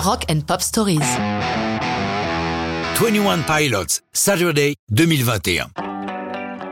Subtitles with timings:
[0.00, 0.98] Rock and Pop Stories.
[2.94, 5.66] 21 Pilots, Saturday 2021.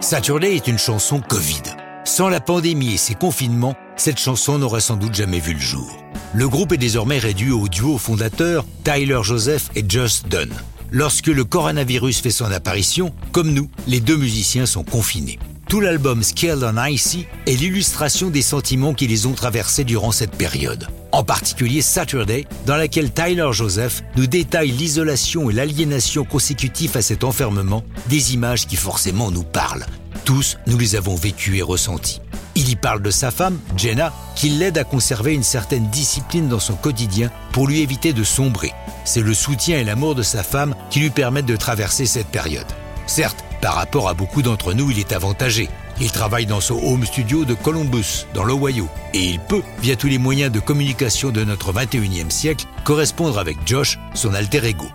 [0.00, 1.62] Saturday est une chanson Covid.
[2.04, 5.90] Sans la pandémie et ses confinements, cette chanson n'aurait sans doute jamais vu le jour.
[6.34, 10.52] Le groupe est désormais réduit au duo fondateur Tyler Joseph et Just Dunn.
[10.92, 15.40] Lorsque le coronavirus fait son apparition, comme nous, les deux musiciens sont confinés.
[15.68, 20.36] Tout l'album Scaled on Icy est l'illustration des sentiments qui les ont traversés durant cette
[20.36, 20.86] période.
[21.10, 27.24] En particulier Saturday, dans laquelle Tyler Joseph nous détaille l'isolation et l'aliénation consécutifs à cet
[27.24, 29.86] enfermement, des images qui forcément nous parlent.
[30.24, 32.20] Tous, nous les avons vécues et ressenties.
[32.54, 36.60] Il y parle de sa femme, Jenna, qui l'aide à conserver une certaine discipline dans
[36.60, 38.72] son quotidien pour lui éviter de sombrer.
[39.04, 42.66] C'est le soutien et l'amour de sa femme qui lui permettent de traverser cette période.
[43.06, 45.68] Certes, par rapport à beaucoup d'entre nous, il est avantagé.
[46.00, 50.08] Il travaille dans son home studio de Columbus, dans l'Ohio, et il peut, via tous
[50.08, 54.86] les moyens de communication de notre 21e siècle, correspondre avec Josh, son alter ego.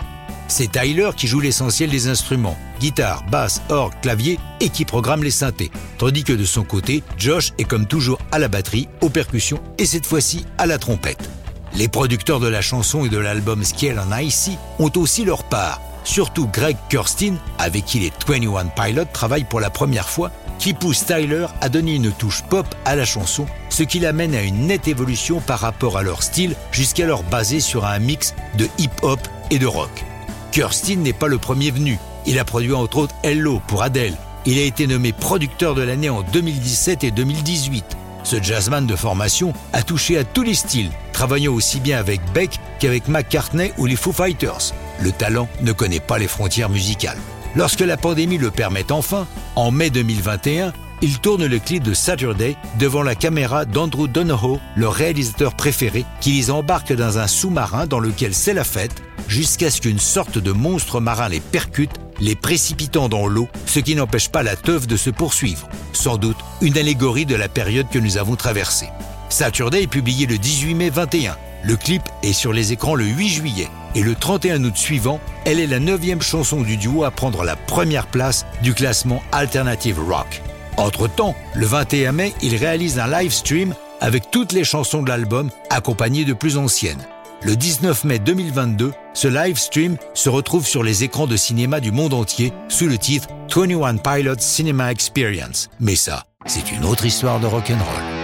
[0.48, 5.32] C'est Tyler qui joue l'essentiel des instruments, guitare, basse, orgue, clavier et qui programme les
[5.32, 5.72] synthés.
[5.98, 9.86] Tandis que de son côté, Josh est comme toujours à la batterie, aux percussions et
[9.86, 11.30] cette fois-ci à la trompette.
[11.74, 15.82] Les producteurs de la chanson et de l'album Scale on Icy ont aussi leur part.
[16.04, 21.06] Surtout Greg Kirsten, avec qui les 21 Pilots travaillent pour la première fois, qui pousse
[21.06, 24.88] Tyler à donner une touche pop à la chanson, ce qui l'amène à une nette
[24.88, 29.20] évolution par rapport à leur style, jusqu'alors basé sur un mix de hip-hop
[29.50, 30.04] et de rock.
[30.52, 31.98] Kirsten n'est pas le premier venu.
[32.26, 34.16] Il a produit entre autres Hello pour Adele.
[34.46, 37.98] Il a été nommé producteur de l'année en 2017 et 2018.
[38.24, 42.60] Ce jazzman de formation a touché à tous les styles, travaillant aussi bien avec Beck
[42.80, 44.74] qu'avec McCartney ou les Foo Fighters.
[45.02, 47.18] Le talent ne connaît pas les frontières musicales.
[47.56, 52.56] Lorsque la pandémie le permet enfin, en mai 2021, il tourne le clip de Saturday
[52.80, 58.00] devant la caméra d'Andrew Donohoe, leur réalisateur préféré, qui les embarque dans un sous-marin dans
[58.00, 63.10] lequel c'est la fête, jusqu'à ce qu'une sorte de monstre marin les percute, les précipitant
[63.10, 65.68] dans l'eau, ce qui n'empêche pas la teuf de se poursuivre.
[65.92, 68.90] Sans doute une allégorie de la période que nous avons traversée.
[69.30, 71.36] Saturday est publié le 18 mai 21.
[71.64, 73.68] Le clip est sur les écrans le 8 juillet.
[73.96, 77.56] Et le 31 août suivant, elle est la neuvième chanson du duo à prendre la
[77.56, 80.42] première place du classement Alternative Rock.
[80.78, 85.50] Entre-temps, le 21 mai, il réalise un live stream avec toutes les chansons de l'album
[85.70, 87.06] accompagnées de plus anciennes.
[87.44, 91.92] Le 19 mai 2022, ce live stream se retrouve sur les écrans de cinéma du
[91.92, 95.70] monde entier sous le titre 21 Pilots Cinema Experience.
[95.80, 98.21] Mais ça, c'est une autre histoire de rock'n'roll.